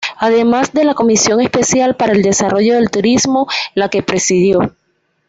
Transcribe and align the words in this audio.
Además 0.17 0.73
de 0.73 0.83
la 0.83 0.95
Comisión 0.95 1.41
Especial 1.41 1.95
para 1.95 2.13
el 2.13 2.23
Desarrollo 2.23 2.73
del 2.73 2.89
Turismo, 2.89 3.45
la 3.75 3.87
que 3.89 4.01
presidió. 4.01 4.73